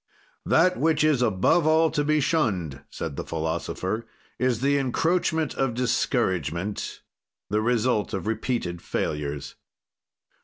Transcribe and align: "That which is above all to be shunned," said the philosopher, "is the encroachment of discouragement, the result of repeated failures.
"That 0.47 0.77
which 0.79 1.03
is 1.03 1.21
above 1.21 1.67
all 1.67 1.91
to 1.91 2.03
be 2.03 2.19
shunned," 2.21 2.81
said 2.89 3.17
the 3.17 3.23
philosopher, 3.23 4.07
"is 4.39 4.61
the 4.61 4.79
encroachment 4.79 5.53
of 5.53 5.75
discouragement, 5.75 7.03
the 7.51 7.61
result 7.61 8.11
of 8.11 8.25
repeated 8.25 8.81
failures. 8.81 9.53